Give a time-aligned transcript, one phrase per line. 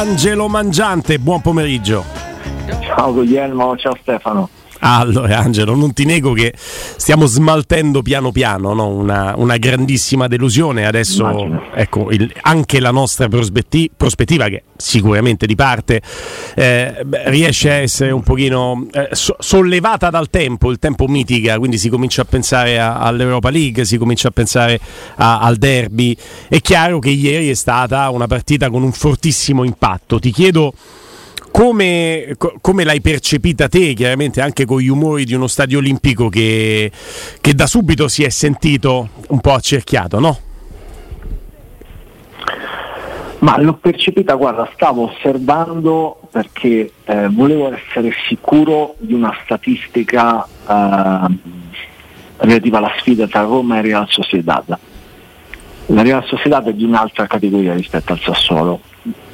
[0.00, 2.02] Angelo Mangiante, buon pomeriggio.
[2.80, 4.48] Ciao Guglielmo, ciao Stefano.
[4.80, 8.88] Allora Angelo, non ti nego che stiamo smaltendo piano piano no?
[8.88, 10.86] una, una, grandissima delusione.
[10.86, 16.00] Adesso ecco, il, anche la nostra prospetti, prospettiva, che sicuramente di parte
[16.54, 21.76] eh, riesce a essere un pochino eh, so, sollevata dal tempo, il tempo mitiga, quindi
[21.76, 24.80] si comincia a pensare a, all'Europa League, si comincia a pensare
[25.16, 26.16] a, al derby.
[26.48, 30.18] È chiaro che ieri è stata una partita con un fortissimo impatto.
[30.18, 30.72] Ti chiedo
[31.50, 36.90] come, come, l'hai percepita te, chiaramente anche con gli umori di uno stadio olimpico che,
[37.40, 40.38] che da subito si è sentito un po' accerchiato, no?
[43.40, 51.38] Ma l'ho percepita, guarda, stavo osservando perché eh, volevo essere sicuro di una statistica eh,
[52.36, 54.78] relativa alla sfida tra Roma e Real Sociedad.
[55.86, 58.80] La Real Sociedad è di un'altra categoria rispetto al Sassuolo.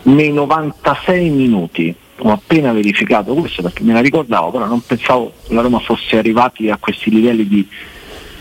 [0.02, 5.60] Nei 96 minuti ho appena verificato questo perché me la ricordavo, però non pensavo la
[5.60, 7.66] Roma fosse arrivati a questi livelli di,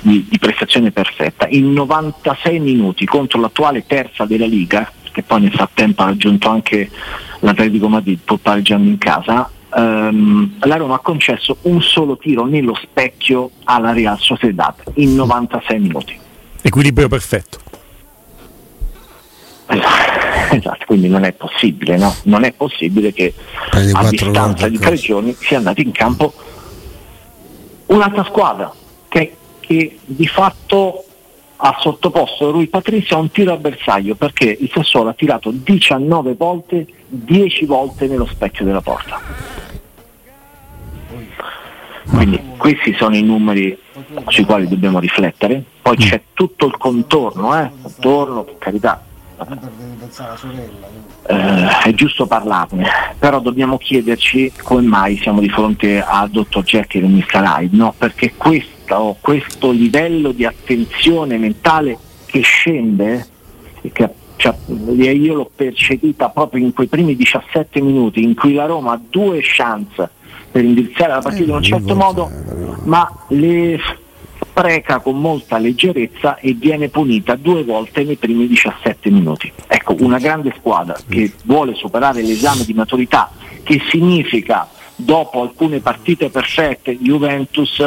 [0.01, 1.47] di, di prestazione perfetta.
[1.49, 6.89] In 96 minuti contro l'attuale terza della Liga, che poi nel frattempo ha raggiunto anche
[7.39, 12.75] l'Atletico Madrid pur pareggiando in casa, ehm, la Roma ha concesso un solo tiro nello
[12.75, 16.19] specchio alla Real Sociedad in 96 minuti.
[16.61, 17.59] Equilibrio perfetto.
[19.67, 22.13] Esatto, quindi non è possibile, no?
[22.23, 23.33] Non è possibile che
[23.93, 26.33] a distanza di tre giorni sia andata in campo
[27.87, 28.71] un'altra squadra
[29.07, 31.03] che, che di fatto
[31.57, 36.35] ha sottoposto Rui Patrizio a un tiro a bersaglio perché il Sassuolo ha tirato 19
[36.35, 39.19] volte, 10 volte nello specchio della porta.
[42.07, 43.77] Quindi questi sono i numeri
[44.27, 47.69] sui quali dobbiamo riflettere, poi c'è tutto il contorno, eh?
[47.81, 49.03] contorno per carità,
[51.27, 52.87] eh, è giusto parlarne,
[53.19, 56.63] però dobbiamo chiederci come mai siamo di fronte a Dr.
[56.63, 57.43] Jekyll e Mr.
[57.43, 57.93] Hyde, no?
[57.97, 63.27] perché questo, questo, livello di attenzione mentale che scende,
[63.91, 68.91] che cioè, io l'ho percepita proprio in quei primi 17 minuti in cui la Roma
[68.91, 70.09] ha due chance
[70.51, 72.29] per indirizzare la partita in un eh, certo modo,
[72.83, 73.79] ma le
[74.55, 79.51] spreca con molta leggerezza e viene punita due volte nei primi 17 minuti.
[79.67, 83.29] Ecco, una grande squadra che vuole superare l'esame di maturità,
[83.63, 87.83] che significa dopo alcune partite perfette, Juventus,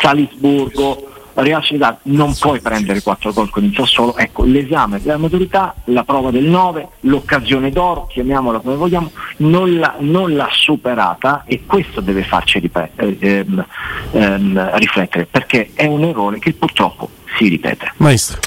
[0.00, 5.74] Salisburgo, Real Sociedad non puoi prendere 4 gol con il Sassuolo, ecco l'esame della maturità,
[5.84, 11.64] la prova del 9, l'occasione d'oro, chiamiamola come vogliamo, non, la, non l'ha superata e
[11.66, 13.64] questo deve farci ripet- ehm,
[14.12, 17.92] ehm, riflettere perché è un errore che purtroppo si ripete.
[17.96, 18.40] Maestro.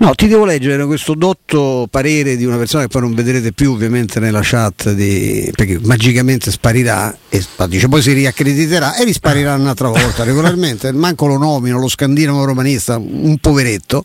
[0.00, 3.72] No, ti devo leggere questo dotto parere di una persona che poi non vedrete più
[3.72, 9.88] ovviamente nella chat di, perché magicamente sparirà e dice poi si riaccrediterà e risparirà un'altra
[9.88, 10.90] volta regolarmente.
[10.96, 14.02] Manco lo nomino, lo scandinavo romanista, un poveretto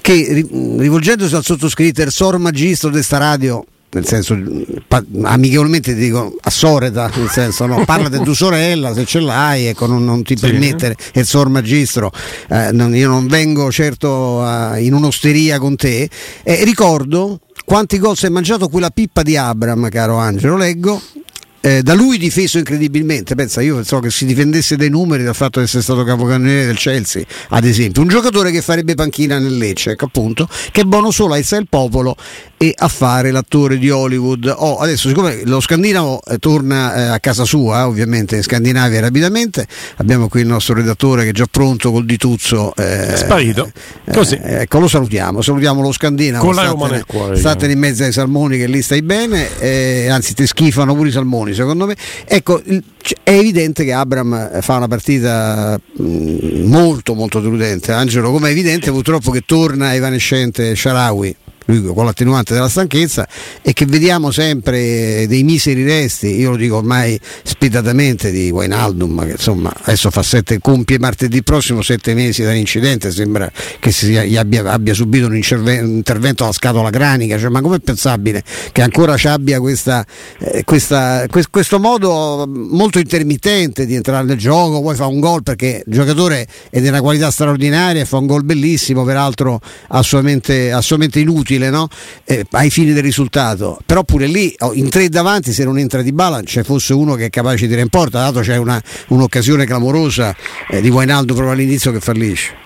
[0.00, 4.38] che rivolgendosi al sottoscritto, il sor magistro di sta radio, nel senso
[4.86, 9.20] pa- amichevolmente ti dico a soreta nel senso no, parla di tua sorella se ce
[9.20, 10.46] l'hai ecco non, non ti sì.
[10.46, 12.12] permettere il sor magistro
[12.48, 16.08] eh, non, io non vengo certo a, in un'osteria con te.
[16.42, 21.00] Eh, ricordo quanti gol si è mangiato quella pippa di Abram caro Angelo leggo
[21.60, 23.34] eh, da lui difeso incredibilmente.
[23.34, 26.76] Pensa, io pensavo che si difendesse dai numeri dal fatto di essere stato capocannoniere del
[26.76, 28.02] Chelsea, ad esempio.
[28.02, 31.62] Un giocatore che farebbe panchina nel Lecce, ecco, appunto, che è buono solo a essere
[31.62, 32.16] il popolo
[32.56, 34.54] e a fare l'attore di Hollywood.
[34.56, 39.00] Oh, adesso, siccome lo scandinavo eh, torna eh, a casa sua, eh, ovviamente in Scandinavia
[39.00, 39.66] rapidamente,
[39.96, 42.74] abbiamo qui il nostro redattore che è già pronto col dituzzo.
[42.76, 43.70] Eh, Sparito.
[44.04, 44.38] Eh, Così.
[44.42, 45.42] ecco, lo salutiamo.
[45.42, 46.44] Salutiamo lo scandinavo.
[46.44, 47.36] Con la Roma nel cuore.
[47.36, 51.49] Statene in mezzo ai salmoni che lì stai bene, anzi, ti schifano pure i salmoni
[51.52, 51.96] Simeoni, secondo me.
[52.24, 52.62] Ecco,
[53.22, 57.92] è evidente che Abram fa una partita molto molto deludente.
[57.92, 61.36] Angelo, come è evidente purtroppo che torna evanescente Sharawi
[61.70, 63.26] lui con l'attenuante della stanchezza
[63.62, 69.32] e che vediamo sempre dei miseri resti, io lo dico ormai spietatamente di Wainaldum che
[69.32, 75.26] insomma adesso fa sette, compie martedì prossimo sette mesi dall'incidente, sembra che abbia, abbia subito
[75.26, 78.42] un, intervento alla scatola cranica, cioè, ma com'è pensabile
[78.72, 80.04] che ancora ci abbia questa,
[80.38, 85.82] eh, questa, questo modo molto intermittente di entrare nel gioco, poi fa un gol perché
[85.86, 91.59] il giocatore è di una qualità straordinaria, fa un gol bellissimo, peraltro assolutamente, assolutamente inutile
[91.60, 91.88] utile no?
[92.24, 93.78] eh, ai fini del risultato.
[93.84, 97.14] Però pure lì oh, in tre davanti, se non entra di bala, c'è fosse uno
[97.14, 100.34] che è capace di tirare in porta, dato c'è una, un'occasione clamorosa
[100.68, 102.56] eh, di Wainaldo proprio all'inizio che fallisce.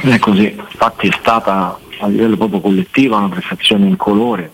[0.00, 4.50] È così, infatti è stata a livello proprio collettivo una prestazione in colore.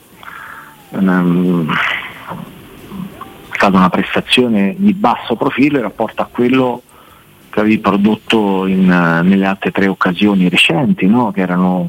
[0.90, 1.70] um,
[3.50, 6.82] è stata una prestazione di basso profilo in rapporto a quello
[7.55, 11.31] che avevi prodotto in, nelle altre tre occasioni recenti, no?
[11.31, 11.88] che erano,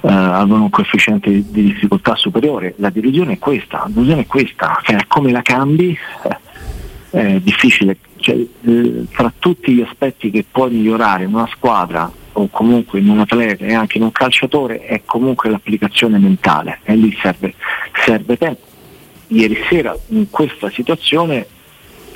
[0.00, 2.74] eh, avevano un coefficiente di, di, difficoltà superiore.
[2.78, 5.96] La delusione è questa, la delusione è questa, cioè, come la cambi
[7.10, 7.98] eh, è difficile.
[8.16, 13.08] Cioè, eh, tra tutti gli aspetti che puoi migliorare in una squadra o comunque in
[13.08, 17.54] un atleta e anche in un calciatore è comunque l'applicazione mentale e lì serve,
[18.04, 18.66] serve tempo.
[19.28, 21.46] Ieri sera in questa situazione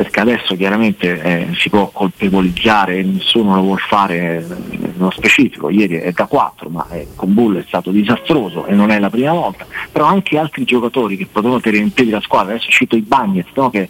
[0.03, 6.11] perché adesso chiaramente eh, si può colpevolizzare, nessuno lo vuole fare nello specifico, ieri è
[6.11, 9.65] da 4 ma eh, con Bull è stato disastroso e non è la prima volta,
[9.93, 13.51] però anche altri giocatori che potevano tenere in piedi la squadra, adesso cito i Bagnets,
[13.55, 13.71] no?
[13.71, 13.89] che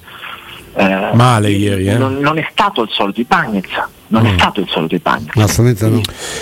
[0.75, 1.97] eh, male ieri eh?
[1.97, 3.67] non, non, è stato il solito Ibagnez
[4.06, 4.26] non mm.
[4.26, 6.00] è stato il solito Ibagnez assolutamente no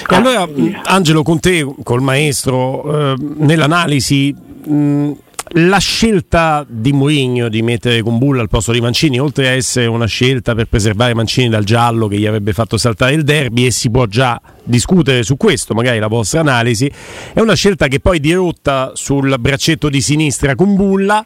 [0.09, 0.49] e allora
[0.85, 5.11] Angelo con te col maestro eh, nell'analisi mh,
[5.55, 10.07] la scelta di Mourinho di mettere Kumbulla al posto di Mancini, oltre a essere una
[10.07, 13.91] scelta per preservare Mancini dal giallo che gli avrebbe fatto saltare il derby, e si
[13.91, 16.91] può già discutere su questo, magari la vostra analisi,
[17.33, 21.25] è una scelta che poi dirotta sul braccetto di sinistra Kumbulla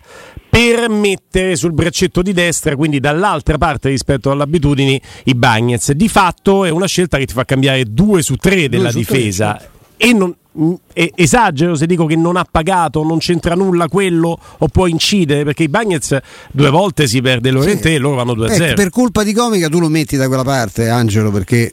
[0.49, 5.93] per mettere sul braccetto di destra, quindi dall'altra parte rispetto alle abitudini, i Bagnets.
[5.93, 9.51] Di fatto è una scelta che ti fa cambiare due su tre della due difesa.
[9.51, 9.74] Tre, certo.
[9.97, 14.69] E non, Mm, esagero se dico che non ha pagato, non c'entra nulla quello o
[14.69, 16.17] può incidere perché i Bagnets
[16.53, 17.95] due volte si perde Lorente sì.
[17.97, 18.63] e loro vanno 2-0.
[18.63, 21.73] Eh, per colpa di comica tu lo metti da quella parte, Angelo, perché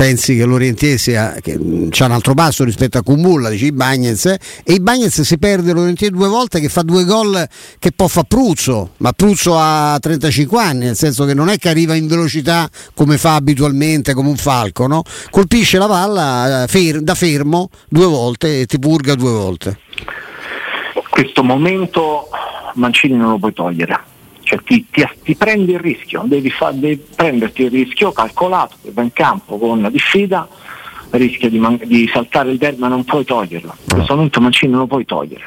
[0.00, 4.24] pensi che Lorientier ha un altro passo rispetto a Kumbulla, dici i Bagnets,
[4.64, 7.46] e i Bagnets si perde Lorientier due volte che fa due gol
[7.78, 11.68] che può fare Pruzzo, ma Pruzzo ha 35 anni, nel senso che non è che
[11.68, 15.02] arriva in velocità come fa abitualmente, come un falco, no?
[15.28, 19.80] colpisce la palla eh, fer- da fermo due volte e ti purga due volte.
[21.10, 22.30] Questo momento
[22.76, 24.10] Mancini non lo puoi togliere
[24.50, 28.90] cioè ti, ti, ti, prendi il rischio, devi, fa, devi, prenderti il rischio calcolato che
[28.92, 30.48] va in campo con la diffida,
[31.10, 33.72] rischia di, man- di saltare il derby ma non puoi toglierlo.
[33.80, 35.44] In questo momento Mancini non lo puoi togliere,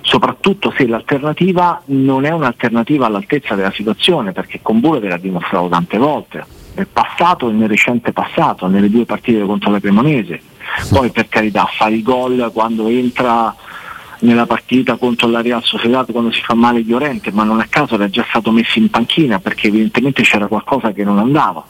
[0.00, 5.68] soprattutto se l'alternativa non è un'alternativa all'altezza della situazione, perché con Bure ve l'ha dimostrato
[5.68, 10.40] tante volte, nel passato e nel recente passato, nelle due partite contro la Cremonese.
[10.88, 13.54] Poi per carità fare il gol quando entra
[14.22, 17.94] nella partita contro la Real Sociedad quando si fa male Llorente, ma non a caso
[17.94, 21.64] era già stato messo in panchina perché evidentemente c'era qualcosa che non andava.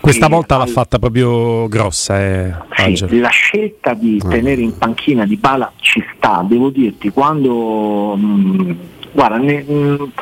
[0.00, 2.54] Questa e volta l'ha fatta proprio grossa, eh,
[2.94, 4.28] sì, la scelta di ah.
[4.28, 8.70] tenere in panchina di Bala ci sta, devo dirti, quando mh, mm,
[9.12, 10.12] guarda, ne, mh,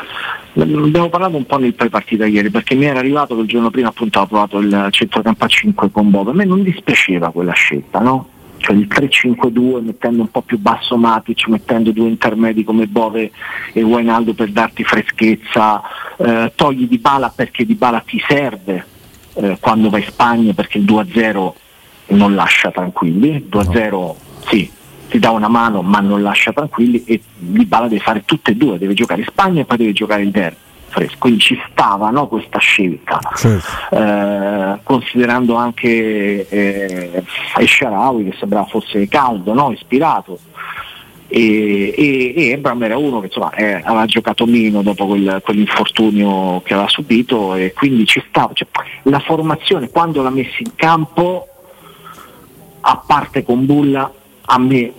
[0.58, 3.70] mm, abbiamo parlato un po' nel pre-partita ieri perché mi era arrivato che il giorno
[3.70, 7.52] prima appunto avevo provato il centrocampo a 5 con Bob, a me non dispiaceva quella
[7.52, 8.28] scelta, no?
[8.64, 13.30] Cioè il 3-5-2 mettendo un po' più basso Matic, mettendo due intermedi come Bove
[13.74, 15.82] e Wainaldo per darti freschezza,
[16.16, 18.86] eh, togli Di Bala perché Di Bala ti serve
[19.34, 21.52] eh, quando vai in Spagna perché il 2-0
[22.06, 24.16] non lascia tranquilli, il 2-0 no.
[24.46, 24.70] sì,
[25.10, 28.56] ti dà una mano ma non lascia tranquilli e Di Bala deve fare tutte e
[28.56, 30.56] due, deve giocare in Spagna e poi deve giocare il derby
[30.94, 33.96] fresco, quindi ci stava no, questa scelta, certo.
[33.96, 37.24] eh, considerando anche eh,
[37.56, 40.38] Esharawi che sembrava fosse caldo, no, ispirato.
[41.26, 46.62] E, e, e Ebram era uno che insomma, eh, aveva giocato meno dopo quel, quell'infortunio
[46.62, 48.52] che aveva subito e quindi ci stava.
[48.52, 48.68] Cioè,
[49.04, 51.48] la formazione quando l'ha messa in campo,
[52.82, 54.92] a parte con Bulla, a me eh,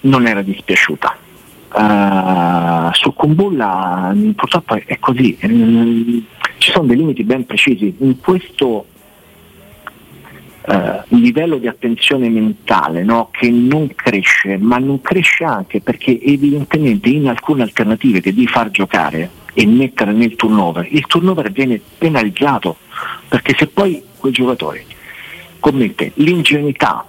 [0.00, 1.26] non era dispiaciuta
[1.70, 6.18] Uh, su Kumbulla purtroppo è così, mm,
[6.56, 7.94] ci sono dei limiti ben precisi.
[7.98, 8.86] In questo
[10.66, 17.10] uh, livello di attenzione mentale no, che non cresce, ma non cresce anche perché evidentemente
[17.10, 22.76] in alcune alternative che devi far giocare e mettere nel turnover, il turnover viene penalizzato
[23.28, 24.84] perché se poi quel giocatore
[25.58, 27.04] commette l'ingenuità,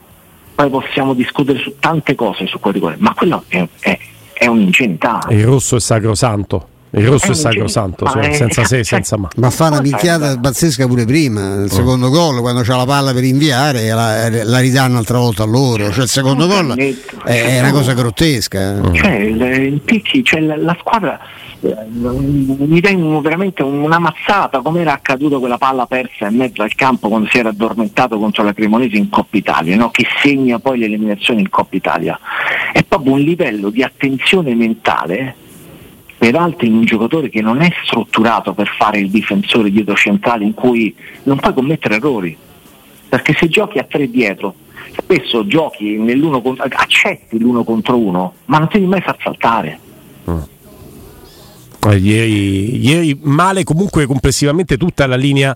[0.55, 3.97] poi possiamo discutere su tante cose su quel riguardo, ma quello è, è
[4.39, 5.19] è un'ingenuità.
[5.29, 6.67] Il rosso è sacrosanto.
[6.91, 9.27] Il rosso è, è sacrosanto, cioè, senza se, senza ma.
[9.35, 11.67] Ma fa una minchiata pazzesca pure prima, il oh.
[11.67, 15.91] secondo gol, quando c'ha la palla per inviare, la, la ridanno un'altra volta a loro.
[15.91, 18.77] Cioè, il secondo gol è, è, una cosa grottesca.
[18.77, 18.93] Eh.
[18.95, 24.79] Cioè, il, il Picchi, cioè, la, la squadra eh, mi tengo veramente una mazzata come
[24.81, 28.53] era accaduto quella palla persa in mezzo al campo quando si era addormentato contro la
[28.53, 29.89] Cremonese in Coppa Italia no?
[29.91, 32.17] che segna poi l'eliminazione in Coppa Italia
[32.71, 35.35] è proprio un livello di attenzione mentale
[36.17, 40.53] peraltro in un giocatore che non è strutturato per fare il difensore dietro centrale in
[40.53, 42.37] cui non puoi commettere errori
[43.09, 44.55] perché se giochi a tre dietro
[44.95, 49.79] spesso giochi nell'uno contro, accetti l'uno contro uno, ma non ti devi mai far saltare.
[50.29, 50.41] Mm.
[51.87, 55.55] Eh, ieri, ieri, male comunque complessivamente tutta la linea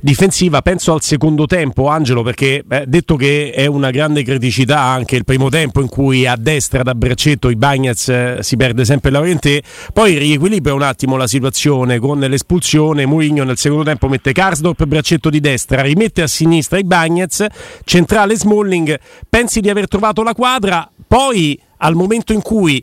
[0.00, 0.62] difensiva.
[0.62, 5.24] Penso al secondo tempo, Angelo, perché beh, detto che è una grande criticità anche il
[5.24, 9.18] primo tempo in cui a destra da braccetto i Bagnets eh, si perde sempre la
[9.18, 9.60] Laurentè,
[9.92, 13.04] poi riequilibra un attimo la situazione con l'espulsione.
[13.04, 17.46] Mourinho nel secondo tempo mette Karsdorp braccetto di destra, rimette a sinistra i Bagnets,
[17.82, 18.96] centrale Smalling.
[19.28, 22.82] Pensi di aver trovato la quadra, poi al momento in cui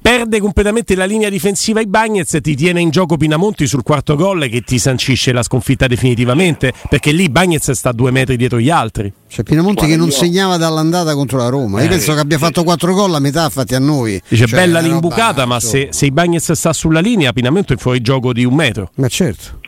[0.00, 4.16] perde completamente la linea difensiva i Bagnets e ti tiene in gioco Pinamonti sul quarto
[4.16, 8.58] gol che ti sancisce la sconfitta definitivamente perché lì Bagnets sta a due metri dietro
[8.58, 9.12] gli altri.
[9.28, 11.80] C'è Pinamonti che non segnava dall'andata contro la Roma.
[11.80, 14.20] Eh, io penso che abbia fatto quattro gol la metà fatti a noi.
[14.28, 18.00] Dice cioè, bella l'imbucata ma se, se i Bagnets sta sulla linea Pinamonti è fuori
[18.00, 18.90] gioco di un metro.
[18.96, 19.60] Ma certo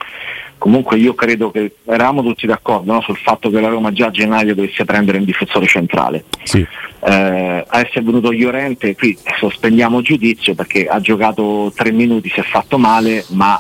[0.60, 4.10] comunque io credo che eravamo tutti d'accordo no, sul fatto che la Roma già a
[4.10, 6.24] gennaio dovesse prendere un difensore centrale.
[6.42, 6.58] Sì.
[7.02, 12.42] Eh, a essere venuto Llorente, qui sospendiamo giudizio perché ha giocato tre minuti, si è
[12.42, 13.58] fatto male, ma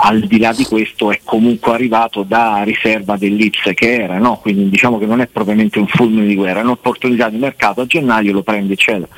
[0.00, 4.36] al di là di questo è comunque arrivato da riserva dell'Ips che era, no?
[4.42, 7.86] quindi diciamo che non è propriamente un fulmine di guerra, è un'opportunità di mercato a
[7.86, 9.08] gennaio lo prende eccetera.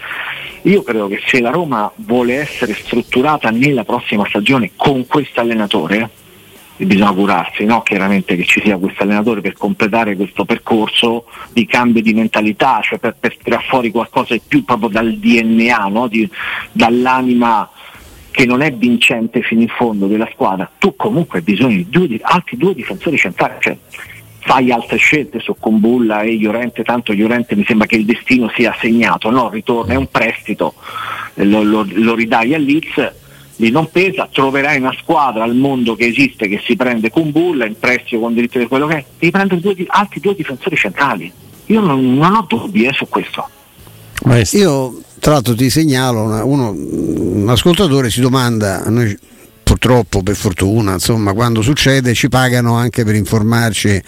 [0.62, 6.08] Io credo che se la Roma vuole essere strutturata nella prossima stagione con questo allenatore,
[6.86, 7.82] bisogna curarsi, no?
[7.82, 12.98] chiaramente che ci sia questo allenatore per completare questo percorso di cambio di mentalità, cioè
[12.98, 16.06] per, per tirare fuori qualcosa di più proprio dal DNA, no?
[16.06, 16.28] di,
[16.72, 17.68] dall'anima
[18.30, 22.18] che non è vincente fino in fondo della squadra, tu comunque hai bisogno di due,
[22.22, 23.76] altri due difensori centrali, cioè
[24.38, 28.74] fai altre scelte su Combulla e Llorente, tanto Llorente mi sembra che il destino sia
[28.80, 29.50] segnato, no?
[29.50, 30.74] ritorna, è un prestito,
[31.34, 33.19] lo, lo, lo ridai a Leeds
[33.60, 37.66] lì non pesa, troverai una squadra al mondo che esiste che si prende con Bulla
[37.66, 41.30] in prestito con diritto di quello che è, devi prendere due, altri due difensori centrali.
[41.66, 43.48] Io non, non ho dubbi eh, su questo.
[44.24, 44.58] Maestro.
[44.58, 49.16] Io tra l'altro ti segnalo, una, uno, un ascoltatore si domanda, a noi
[49.70, 54.02] purtroppo, per fortuna, insomma, quando succede ci pagano anche per informarci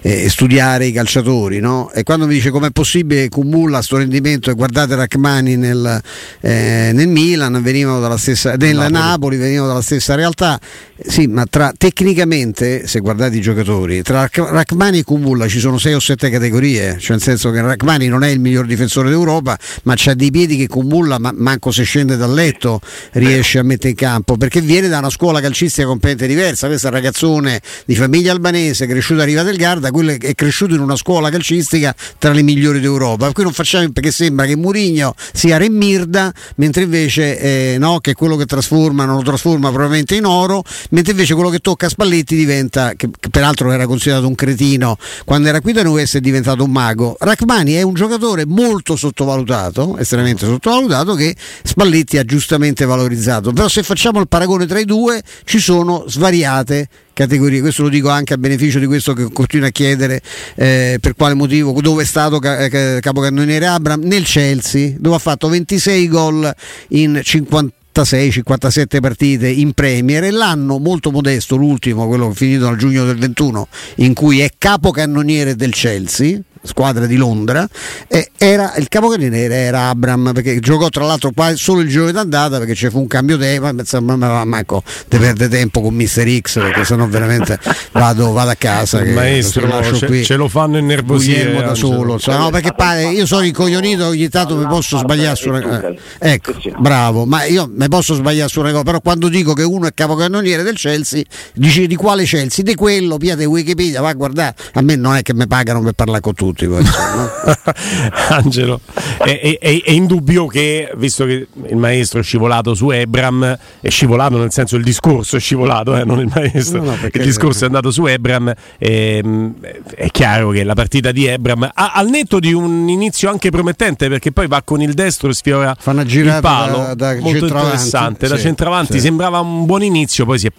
[0.00, 1.90] e, studiare i calciatori, no?
[1.92, 6.00] E quando mi dice com'è possibile che cumula sto rendimento e guardate Rachmani nel,
[6.40, 9.08] eh, nel Milan, venivano dalla stessa, nella Napoli.
[9.08, 10.60] Napoli, venivano dalla stessa realtà,
[11.04, 15.94] sì, ma tra, tecnicamente, se guardate i giocatori, tra Rachmani e Cumulla ci sono sei
[15.94, 19.94] o sette categorie, cioè nel senso che Rachmani non è il miglior difensore d'Europa, ma
[19.96, 22.80] c'ha dei piedi che Cumulla, ma manco se scende dal letto,
[23.14, 26.66] riesce a mettere in campo, perché viene da una una scuola calcistica completamente diversa.
[26.66, 30.96] Un ragazzone di famiglia albanese cresciuto a Riva del Garda, quello è cresciuto in una
[30.96, 33.32] scuola calcistica tra le migliori d'Europa.
[33.32, 38.14] Qui non facciamo perché sembra che Murigno sia Re Mirda, mentre invece eh, no, che
[38.14, 41.88] quello che trasforma non lo trasforma probabilmente in oro, mentre invece quello che tocca a
[41.88, 46.20] Spalletti diventa, che, che peraltro era considerato un cretino quando era qui da noi, è
[46.20, 47.16] diventato un mago.
[47.18, 53.52] Rachmani è un giocatore molto sottovalutato, estremamente sottovalutato, che Spalletti ha giustamente valorizzato.
[53.52, 57.60] Però se facciamo il paragone tra i due, ci sono svariate categorie.
[57.60, 60.22] Questo lo dico anche a beneficio di questo che continua a chiedere
[60.54, 62.68] eh, per quale motivo, dove è stato ca-
[63.00, 66.52] capocannoniere Abram, nel Chelsea, dove ha fatto 26 gol
[66.88, 70.24] in 50 56-57 partite in Premier.
[70.24, 75.56] E l'anno molto modesto, l'ultimo, quello finito nel giugno del 21, in cui è capocannoniere
[75.56, 77.66] del Chelsea, squadra di Londra,
[78.06, 82.74] e era, il capocannoniere era Abram, perché giocò tra l'altro solo il giorno d'andata perché
[82.74, 86.84] ci fu un cambio insomma, ma, ma ecco, te perde tempo con Mister X perché
[86.84, 87.58] sennò veramente
[87.92, 89.04] vado, vado a casa.
[89.04, 93.44] Maestro, ce, qui, ce, lo fanno innervosire da solo, insomma, no, perché pare, io sono
[93.44, 95.88] incoglionito, ogni tanto mi posso sbagliare su una cosa.
[95.88, 95.98] Eh,
[96.32, 99.86] ecco, bravo, ma io mi posso sbagliare su una cosa, però quando dico che uno
[99.86, 101.22] è capocannoniere del Chelsea,
[101.54, 102.64] dici di quale Chelsea?
[102.64, 105.92] Di quello, piate Wikipedia, va a guardare, a me non è che mi pagano per
[105.92, 106.47] parlare con tutti.
[106.52, 106.84] Poi,
[108.30, 108.80] Angelo,
[109.18, 114.38] è, è, è, indubbio che, visto che il maestro è scivolato su Ebram, è scivolato
[114.38, 117.66] nel senso il discorso è scivolato, eh, non il maestro, no, no, il discorso è
[117.66, 119.54] andato su Ebram, ehm,
[119.94, 124.08] è chiaro che la partita di Ebram, ha, al netto di un inizio anche promettente,
[124.08, 128.32] perché poi va con il destro e sfiora il palo, da, da molto interessante, sì,
[128.32, 128.92] da centravanti.
[128.94, 129.00] sì.
[129.00, 130.52] sembrava un buon inizio, poi si è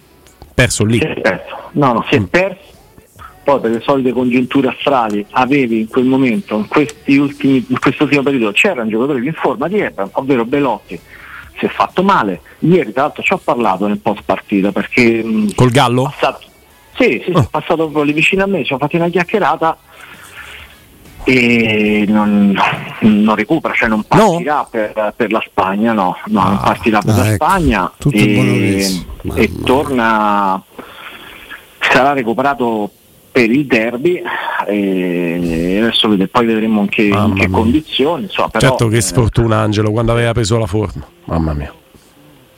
[0.52, 0.98] perso lì.
[0.98, 1.58] Si è perso.
[1.72, 2.69] No, no, si è perso
[3.42, 8.22] poi per le solite congiunture astrali avevi in quel momento, in, questi ultimi, in quest'ultimo
[8.22, 10.98] periodo, c'era un giocatore in forma di Ebram, ovvero Belotti,
[11.58, 12.40] si è fatto male.
[12.60, 15.24] Ieri tra l'altro ci ho parlato nel post partita perché...
[15.54, 16.04] Col Gallo?
[16.04, 16.46] Passato,
[16.96, 17.40] sì, sì, oh.
[17.40, 19.76] è passato proprio lì vicino a me, ci ho fatto una chiacchierata
[21.24, 22.58] e non,
[23.00, 24.68] non, recupera, cioè non partirà no.
[24.70, 27.34] per, per, la Spagna, no, no ah, non partirà per ah, la ecco.
[27.34, 29.04] Spagna e,
[29.34, 30.62] e torna,
[31.78, 32.90] sarà recuperato
[33.30, 34.22] per il derby
[34.66, 38.24] e adesso vede, poi vedremo anche in che condizioni.
[38.24, 41.72] Insomma, però, certo che sfortuna Angelo quando aveva preso la forma, mamma mia.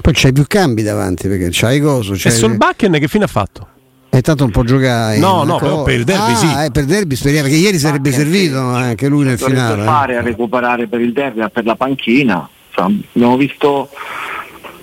[0.00, 2.14] Poi c'hai più cambi davanti perché c'hai coso.
[2.16, 2.32] C'hai...
[2.32, 3.68] E Solbakken che fine ha fatto?
[4.08, 5.18] È tanto un po' giocare.
[5.18, 6.46] No, no, però per il derby ah, sì.
[6.46, 9.84] Eh, per il derby speriamo che ieri sarebbe Bakken servito sì, anche lui nel finale.
[9.84, 10.16] fare eh.
[10.16, 12.48] a recuperare per il derby, per la panchina.
[12.68, 13.88] Insomma, abbiamo visto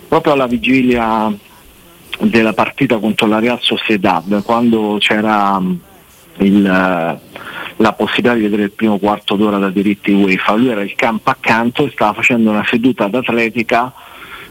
[0.08, 1.31] proprio alla vigilia
[2.20, 5.62] della partita contro la Real Sociedad, quando c'era
[6.38, 10.96] il, la possibilità di vedere il primo quarto d'ora da diritti UEFA, lui era il
[10.96, 13.94] campo accanto e stava facendo una seduta d'atletica,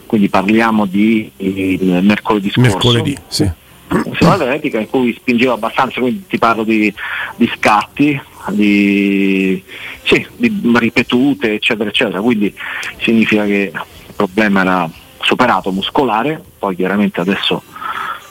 [0.07, 2.71] quindi parliamo di mercoledì scorso.
[2.71, 3.51] Mercoledì, sì.
[3.91, 6.93] Una atletica in cui spingeva abbastanza, quindi ti parlo di,
[7.37, 8.21] di scatti,
[8.51, 9.63] di,
[10.03, 12.21] sì, di ripetute, eccetera, eccetera.
[12.21, 12.55] Quindi
[12.99, 14.91] significa che il problema era
[15.29, 17.63] superato muscolare, poi chiaramente adesso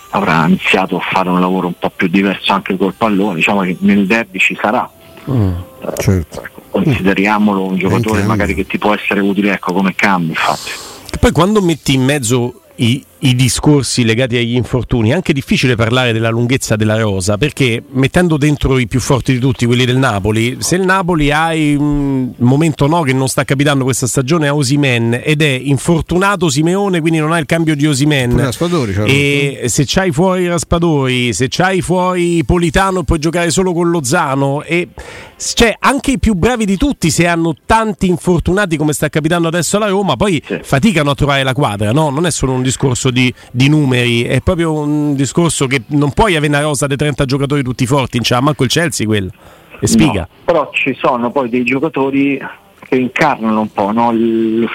[0.09, 3.77] avrà iniziato a fare un lavoro un po' più diverso anche col pallone, diciamo che
[3.81, 4.89] nel derby ci sarà.
[5.29, 5.53] Mm,
[5.97, 6.41] certo.
[6.41, 10.71] ecco, consideriamolo un giocatore magari che ti può essere utile ecco, come cambio infatti.
[11.11, 15.75] E poi quando metti in mezzo i, i, discorsi legati agli infortuni, è anche difficile
[15.75, 19.97] parlare della lunghezza della rosa perché mettendo dentro i più forti di tutti, quelli del
[19.97, 24.55] Napoli, se il Napoli ha un momento no che non sta capitando questa stagione a
[24.55, 29.65] Osimen ed è infortunato Simeone, quindi non ha il cambio di Osimen Raspadori, cioè e
[29.67, 34.89] se c'hai fuori Raspadori, se c'hai fuori Politano puoi giocare solo con Lozano e
[35.37, 39.77] cioè, anche i più bravi di tutti se hanno tanti infortunati come sta capitando adesso
[39.77, 40.59] alla Roma, poi sì.
[40.63, 42.09] faticano a trovare la quadra, no?
[42.09, 46.35] Non è solo un discorso di, di, numeri, è proprio un discorso che non puoi
[46.35, 49.31] avere una rosa dei 30 giocatori tutti forti, non c'ha manco il Chelsea quello.
[49.79, 50.21] E spiega.
[50.21, 52.39] No, però ci sono poi dei giocatori
[52.79, 54.11] che incarnano un po' no?
[54.11, 54.67] il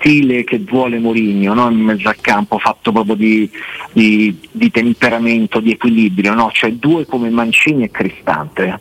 [0.00, 1.70] stile che vuole Mourinho no?
[1.70, 3.50] in mezzo al campo, fatto proprio di,
[3.92, 6.50] di, di temperamento, di equilibrio, no?
[6.52, 8.80] cioè due come Mancini e Cristante.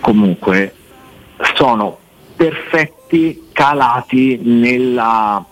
[0.00, 0.74] Comunque
[1.54, 1.98] sono
[2.36, 5.44] perfetti calati nella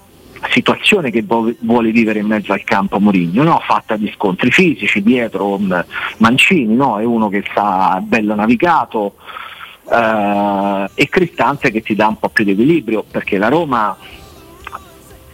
[0.54, 3.61] situazione che vuole vivere in mezzo al campo Mourinho, no?
[3.66, 5.59] fatta di scontri fisici dietro
[6.18, 7.00] Mancini, no?
[7.00, 9.16] è uno che sta bello navigato
[9.90, 13.96] eh, e Cristante che ti dà un po' più di equilibrio perché la Roma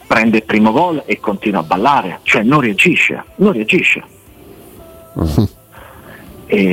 [0.07, 4.03] prende il primo gol e continua a ballare, cioè non reagisce, non reagisce.
[5.13, 5.49] Uh-huh.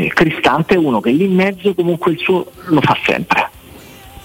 [0.07, 3.49] Cristante è uno che lì in mezzo comunque il suo lo fa sempre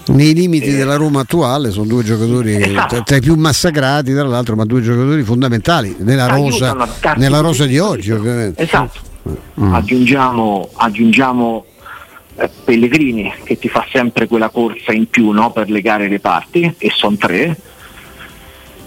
[0.07, 0.75] nei limiti eh.
[0.75, 3.03] della Roma attuale sono due giocatori esatto.
[3.03, 6.75] tra i più massacrati tra l'altro ma due giocatori fondamentali nella rosa,
[7.15, 8.99] nella rosa di oggi ovviamente esatto
[9.59, 9.73] mm.
[9.73, 11.65] aggiungiamo, aggiungiamo
[12.35, 16.73] eh, Pellegrini che ti fa sempre quella corsa in più no, per legare le parti
[16.77, 17.55] e sono tre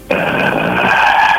[0.07, 0.15] eh,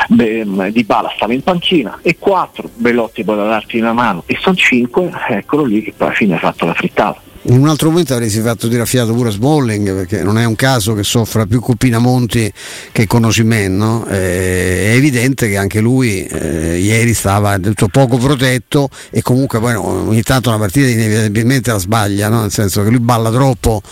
[0.08, 4.56] beh, Di Bala stava in panchina e quattro Bellotti può darti una mano e sono
[4.56, 8.14] cinque eccolo lì che poi alla fine ha fatto la frittata in un altro momento
[8.14, 11.60] avresti fatto tirare fiato pure a Smalling perché non è un caso che soffra più
[11.60, 12.52] con Pinamonti
[12.90, 18.88] che con Osimen eh, è evidente che anche lui eh, ieri stava detto, poco protetto
[19.10, 22.40] e comunque poi ogni tanto una partita inevitabilmente la sbaglia no?
[22.40, 23.82] nel senso che lui balla troppo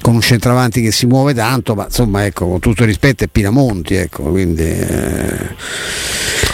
[0.00, 3.28] con un centravanti che si muove tanto ma insomma ecco con tutto il rispetto è
[3.28, 5.54] Pinamonti ecco quindi eh...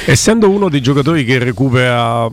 [0.04, 2.28] essendo uno dei giocatori che recupera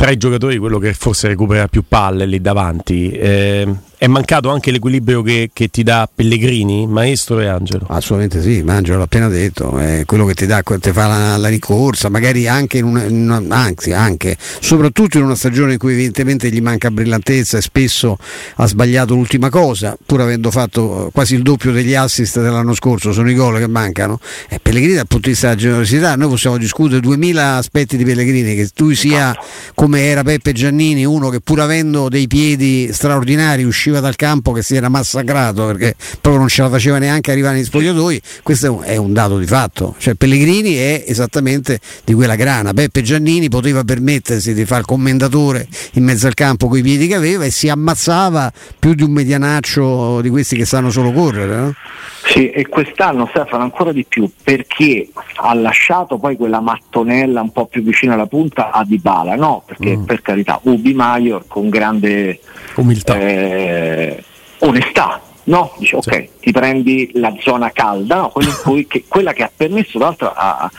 [0.00, 3.10] tra i giocatori quello che forse recupera più palle lì davanti.
[3.10, 3.68] Eh,
[4.00, 7.84] è mancato anche l'equilibrio che, che, ti dà Pellegrini, Maestro e Angelo?
[7.90, 11.36] Assolutamente sì, ma Angelo l'ha appena detto, è quello che ti dà, ti fa la,
[11.36, 15.78] la ricorsa, magari anche, in una, in una, anzi, anche, soprattutto in una stagione in
[15.78, 18.16] cui evidentemente gli manca brillantezza e spesso
[18.54, 23.30] ha sbagliato l'ultima cosa, pur avendo fatto quasi il doppio degli assist dell'anno scorso, sono
[23.30, 24.18] i gol che mancano.
[24.48, 28.54] E Pellegrini dal punto di vista della generosità, noi possiamo discutere duemila aspetti di Pellegrini,
[28.54, 29.36] che tu sia
[29.74, 34.52] come era Peppe Giannini, uno che pur avendo dei piedi straordinari usciva usciva dal campo
[34.52, 38.82] che si era massacrato perché proprio non ce la faceva neanche arrivare negli spogliatoi, questo
[38.82, 39.94] è un dato di fatto.
[39.98, 42.72] Cioè, Pellegrini è esattamente di quella grana.
[42.72, 47.06] Beppe Giannini poteva permettersi di fare il commendatore in mezzo al campo con i piedi
[47.06, 51.56] che aveva e si ammazzava più di un medianaccio di questi che sanno solo correre.
[51.56, 51.74] No?
[52.22, 57.66] Sì, e quest'anno Stefano ancora di più perché ha lasciato poi quella mattonella un po'
[57.66, 59.62] più vicina alla punta a Dybala, no?
[59.64, 60.04] Perché mm.
[60.04, 62.38] per carità Ubi Maior con grande
[62.76, 64.22] umiltà, eh,
[64.58, 65.72] onestà, no?
[65.78, 66.28] Dice ok, sì.
[66.40, 68.28] ti prendi la zona calda, no?
[68.28, 68.52] quella,
[68.86, 70.70] che, quella, che, ha permesso tra l'altro a,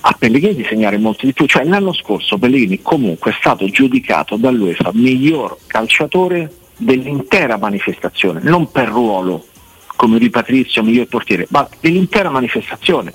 [0.00, 4.36] a Pellegrini di segnare molto di più, cioè l'anno scorso Pellegrini comunque è stato giudicato
[4.36, 9.46] dall'UEFA miglior calciatore dell'intera manifestazione, non per ruolo
[10.02, 13.12] come di Patrizio, miglior portiere, ma dell'intera manifestazione,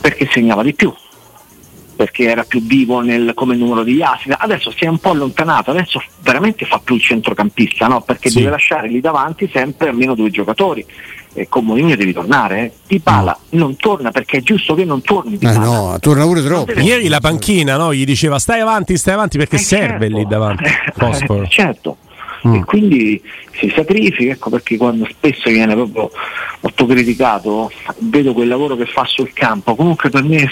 [0.00, 0.92] perché segnava di più.
[1.94, 4.28] perché era più vivo nel, come numero di assi.
[4.36, 8.00] Adesso si è un po' allontanato, adesso veramente fa più il centrocampista, no?
[8.00, 8.38] perché sì.
[8.38, 10.84] deve lasciare lì davanti sempre almeno due giocatori.
[11.32, 12.60] E con Mourinho devi tornare.
[12.60, 12.72] Eh.
[12.88, 13.58] Di Pala no.
[13.60, 15.38] non torna perché è giusto che non torni.
[15.38, 16.72] Di eh no, torna pure troppo.
[16.72, 17.94] Ieri la panchina no?
[17.94, 20.16] gli diceva stai avanti, stai avanti perché eh serve certo.
[20.16, 20.64] lì davanti.
[20.98, 21.98] Eh, certo.
[22.46, 22.54] Mm.
[22.54, 23.22] E quindi
[23.52, 26.10] si sacrifica, ecco perché quando spesso viene proprio
[26.60, 30.48] molto criticato, vedo quel lavoro che fa sul campo, comunque per me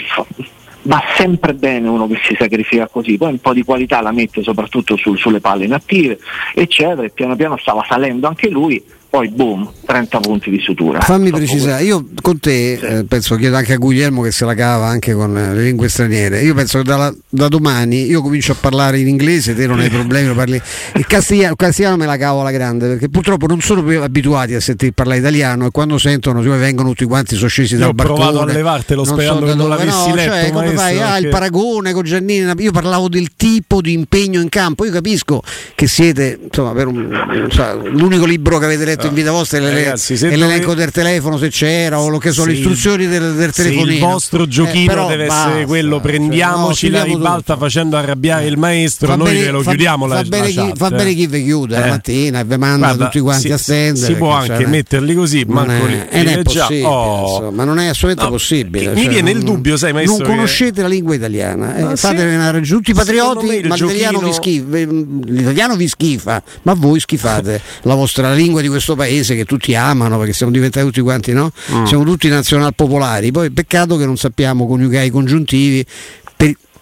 [0.83, 4.43] va sempre bene uno che si sacrifica così, poi un po' di qualità la mette
[4.43, 6.19] soprattutto sul, sulle palle inattive,
[6.53, 8.83] eccetera, e piano piano stava salendo anche lui,
[9.15, 10.99] poi boom, 30 punti di sutura.
[10.99, 12.85] Fammi precisare, io con te sì.
[12.85, 16.41] eh, penso, chiedo anche a Guglielmo che se la cava anche con le lingue straniere,
[16.41, 19.89] io penso che dalla, da domani io comincio a parlare in inglese, te non hai
[19.89, 20.55] problemi, parli...
[20.95, 24.53] il, castigliano, il castigliano me la cavo alla grande perché purtroppo non sono più abituati
[24.53, 28.19] a sentire parlare italiano e quando sentono, siccome vengono tutti quanti, sono scesi dal barcone.
[28.19, 30.31] Ho provato a levartelo sperando so che non l'avessi no, letto.
[30.33, 30.99] Cioè, come fai?
[30.99, 35.41] Ah, il paragone con Giannini, io parlavo del tipo di impegno in campo, io capisco
[35.73, 40.17] che siete, insomma, per un, so, l'unico libro che avete letto in vita vostra Ragazzi,
[40.19, 40.75] l'elenco dove...
[40.75, 43.91] del telefono se c'era o che sono le istruzioni del, del telefonino.
[43.91, 47.65] il vostro giochino eh, deve basta, essere quello, prendiamoci cioè, no, la ribalta tutto.
[47.65, 50.71] facendo arrabbiare il maestro, fa noi bene, lo fa, chiudiamo fa, la, bene la chi,
[50.75, 51.79] fa bene chi vi chiude eh.
[51.79, 54.05] la mattina e vi manda Guarda, tutti quanti si, a stendere.
[54.05, 56.05] Si può anche cioè, metterli così, è, lì.
[56.09, 57.51] Eh, è oh.
[57.51, 58.93] ma non è assolutamente possibile.
[58.93, 60.25] Mi viene il dubbio, sai maestro.
[60.25, 66.73] Non conoscete la lingua italiana, eh, fatene tutti i patrioti, ma l'italiano vi schifa, ma
[66.73, 71.01] voi schifate la vostra lingua di questo paese che tutti amano perché siamo diventati tutti
[71.01, 71.51] quanti, no?
[71.71, 71.85] Mm.
[71.85, 73.31] Siamo tutti nazional popolari.
[73.31, 75.83] Poi peccato che non sappiamo coniugare i congiuntivi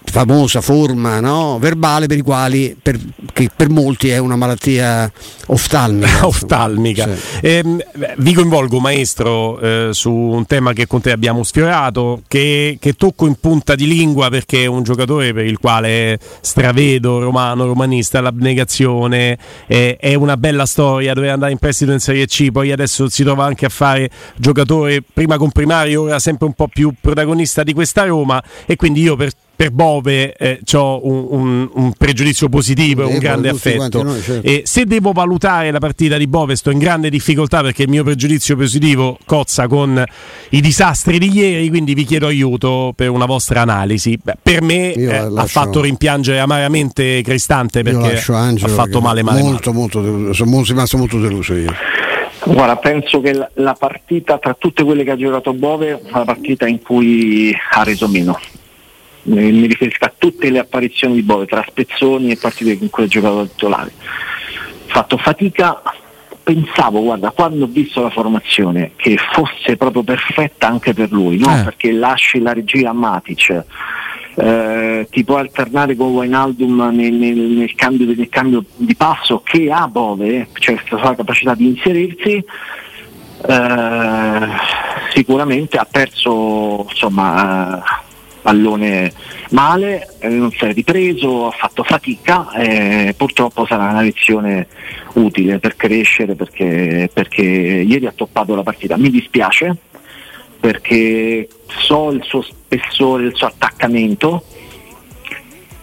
[0.05, 1.57] famosa forma no?
[1.59, 2.99] verbale per i quali per,
[3.31, 5.11] che per molti è una malattia
[5.47, 6.25] oftalmica.
[6.27, 7.09] oftalmica.
[7.15, 7.39] Sì.
[7.41, 7.87] Eh,
[8.17, 13.25] vi coinvolgo maestro eh, su un tema che con te abbiamo sfiorato, che, che, tocco
[13.25, 19.37] in punta di lingua perché è un giocatore per il quale stravedo romano, romanista, l'abnegazione,
[19.67, 23.23] eh, è una bella storia, doveva andare in prestito in Serie C, poi adesso si
[23.23, 27.73] trova anche a fare giocatore prima con primario, ora sempre un po' più protagonista di
[27.73, 33.03] questa Roma e quindi io per per Bove eh, ho un, un, un, pregiudizio positivo
[33.03, 34.01] e un grande affetto.
[34.01, 34.47] Noi, certo.
[34.47, 38.03] E se devo valutare la partita di Bove, sto in grande difficoltà perché il mio
[38.03, 40.03] pregiudizio positivo cozza con
[40.49, 44.19] i disastri di ieri, quindi vi chiedo aiuto per una vostra analisi.
[44.21, 45.39] Beh, per me eh, lascio...
[45.39, 49.41] ha fatto rimpiangere amaramente Cristante perché ha fatto male male.
[49.41, 49.81] Molto, male.
[49.81, 50.33] molto deluso.
[50.33, 51.73] Sono rimasto molto deluso io.
[52.45, 56.67] Guarda, penso che la partita tra tutte quelle che ha giocato Bove è una partita
[56.67, 58.37] in cui ha reso meno
[59.23, 63.07] mi riferisco a tutte le apparizioni di Bove tra spezzoni e partite in cui ha
[63.07, 63.91] giocato da titolare.
[64.86, 65.81] Fatto fatica,
[66.43, 71.57] pensavo, guarda, quando ho visto la formazione che fosse proprio perfetta anche per lui, no?
[71.57, 71.63] eh.
[71.63, 73.63] perché lasci la regia a Matic.
[74.36, 79.71] Eh, ti puoi alternare con Wainaldum nel, nel, nel, cambio, nel, cambio, di passo che
[79.71, 82.43] ha Bove, cioè questa sua capacità di inserirsi,
[83.45, 84.47] eh,
[85.13, 88.02] sicuramente ha perso insomma, eh,
[88.43, 89.12] pallone
[89.49, 94.67] male, eh, non si è ripreso, ha fatto fatica e purtroppo sarà una lezione
[95.13, 98.97] utile per crescere perché, perché ieri ha toppato la partita.
[98.97, 99.75] Mi dispiace
[100.60, 104.45] perché so il suo spessore, il suo attaccamento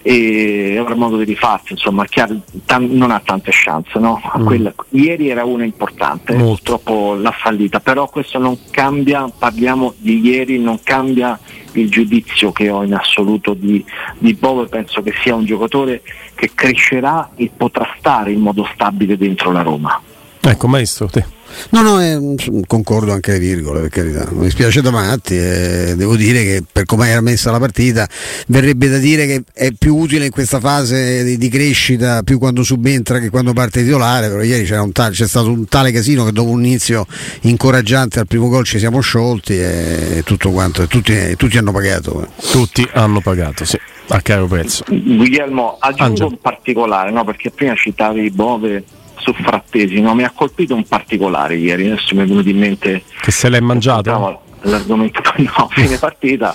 [0.03, 3.99] e avrà modo di rifarsi, insomma, t- non ha tante chance.
[3.99, 4.21] No?
[4.39, 4.45] Mm.
[4.45, 6.49] Quella, ieri era una importante, Molto.
[6.49, 11.39] purtroppo l'ha fallita, però questo non cambia, parliamo di ieri, non cambia
[11.73, 13.85] il giudizio che ho in assoluto di,
[14.19, 16.03] di Bovo penso che sia un giocatore
[16.35, 20.01] che crescerà e potrà stare in modo stabile dentro la Roma.
[20.42, 21.38] Ecco maestro, te.
[21.70, 24.29] No, no, eh, concordo anche le virgole, per carità.
[24.31, 28.09] Mi spiace da matti, eh, devo dire che per come era messa la partita
[28.46, 32.62] verrebbe da dire che è più utile in questa fase di, di crescita, più quando
[32.62, 36.50] subentra che quando parte titolare, però ieri ta- c'è stato un tale casino che dopo
[36.50, 37.07] un inizio
[37.42, 42.29] incoraggiante al primo gol ci siamo sciolti e tutto quanto, tutti, tutti hanno pagato.
[42.50, 43.79] Tutti hanno pagato, sì
[44.12, 44.83] a caro prezzo.
[44.88, 46.29] Guglielmo, aggiungo Angelo.
[46.31, 47.22] un particolare, no?
[47.22, 48.83] perché prima citavi Bove
[49.20, 50.14] su Frattesi, no?
[50.14, 53.61] mi ha colpito un particolare ieri, adesso mi è venuto in mente che se l'è
[53.61, 56.54] mangiato l'argomento no, fine partita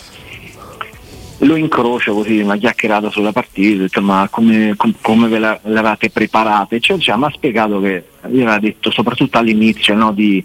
[1.39, 6.09] lo incrocio così una chiacchierata sulla partita, detto ma come, com, come ve la, l'avete
[6.09, 6.79] preparata?
[6.79, 10.43] Cioè, cioè, mi ha spiegato che gli aveva detto soprattutto all'inizio no, di,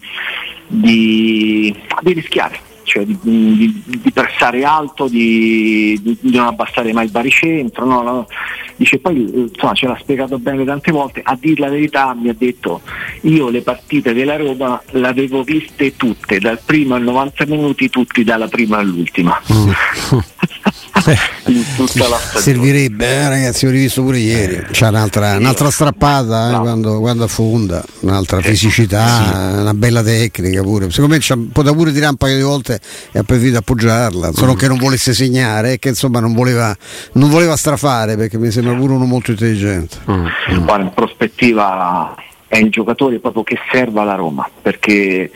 [0.67, 7.13] di, di rischiare cioè di, di, di pressare alto, di, di, non abbassare mai il
[7.13, 7.85] baricentro.
[7.85, 8.03] No?
[8.03, 8.27] No?
[8.75, 12.35] Dice poi insomma, ce l'ha spiegato bene tante volte, a dir la verità mi ha
[12.37, 12.81] detto
[13.23, 18.25] io le partite della Roma le avevo viste tutte, dal primo al 90 minuti, tutti
[18.25, 19.41] dalla prima all'ultima.
[21.09, 21.55] Mm.
[21.55, 22.41] in tutta la stagione.
[22.41, 24.67] Servirebbe, eh, ragazzi, ho rivisto pure ieri.
[24.71, 29.61] C'è un'altra, un'altra strappata eh, quando, quando, affonda, un'altra fisicità, sì.
[29.61, 30.91] una bella tecnica pure.
[30.91, 32.81] Secondo me poteva pure tirare un paio di volte
[33.13, 34.33] e ha preferito appoggiarla.
[34.33, 34.57] Solo mm.
[34.57, 36.77] che non volesse segnare, che insomma non voleva,
[37.13, 39.99] non voleva strafare perché mi sembra pure uno molto intelligente.
[40.11, 40.27] Mm.
[40.53, 40.65] Mm.
[40.65, 42.15] Guarda, in prospettiva
[42.47, 45.31] è il giocatore proprio che serve alla Roma perché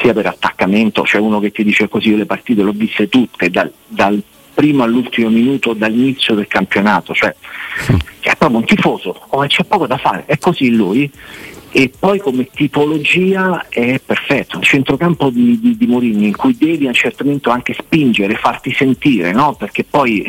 [0.00, 3.08] sia per attaccamento, c'è uno che ti dice così io le partite le ho viste
[3.08, 4.22] tutte dal, dal
[4.56, 7.34] primo all'ultimo minuto dall'inizio del campionato, cioè
[8.20, 11.10] è proprio un tifoso, come c'è poco da fare, è così lui
[11.70, 16.86] e poi come tipologia è perfetto, il centrocampo di, di, di Morini in cui devi
[16.86, 19.54] a un certo momento anche spingere, farti sentire, no?
[19.54, 20.24] perché poi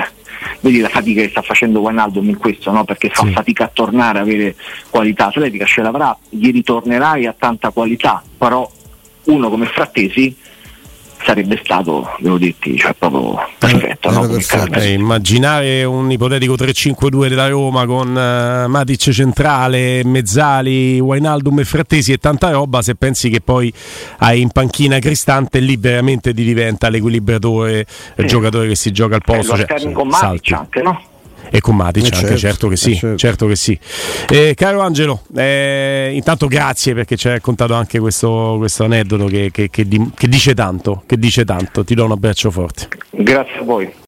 [0.59, 2.83] vedi la fatica che sta facendo Wijnaldum in questo, no?
[2.83, 3.31] perché fa sì.
[3.31, 4.55] fatica a tornare a avere
[4.89, 8.69] qualità atletica, ce l'avrà, gli ritornerai a tanta qualità, però
[9.23, 10.35] uno come Frattesi
[11.23, 14.11] sarebbe stato, devo dirti, cioè proprio perfetto.
[14.11, 14.27] No?
[14.27, 14.79] perfetto.
[14.79, 22.11] Eh, immaginare un ipotetico 3-5-2 della Roma con uh, Matic centrale, Mezzali, Wainaldum e Frattesi
[22.11, 23.71] e tanta roba, se pensi che poi
[24.19, 28.21] hai in panchina Cristante lì veramente ti diventa l'equilibratore, sì.
[28.21, 29.55] il giocatore che si gioca al posto.
[29.55, 31.06] Eh, cioè, con Matic anche, no?
[31.49, 33.17] E con Matic eh anche, certo, certo che sì, eh certo.
[33.17, 33.79] certo che sì.
[34.29, 39.49] Eh, caro Angelo, eh, intanto grazie perché ci hai raccontato anche questo, questo aneddoto che,
[39.51, 42.87] che, che, che dice tanto, che dice tanto, ti do un abbraccio forte.
[43.11, 44.05] Grazie a voi.